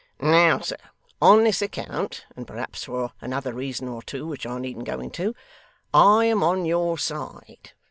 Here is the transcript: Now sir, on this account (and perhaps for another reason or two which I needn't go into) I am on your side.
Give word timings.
Now 0.19 0.57
sir, 0.61 0.77
on 1.21 1.43
this 1.43 1.61
account 1.61 2.25
(and 2.35 2.47
perhaps 2.47 2.85
for 2.85 3.11
another 3.21 3.53
reason 3.53 3.87
or 3.87 4.01
two 4.01 4.25
which 4.25 4.47
I 4.47 4.57
needn't 4.57 4.85
go 4.87 4.99
into) 4.99 5.35
I 5.93 6.25
am 6.25 6.41
on 6.41 6.65
your 6.65 6.97
side. 6.97 7.73